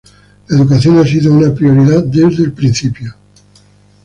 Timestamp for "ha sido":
0.97-1.31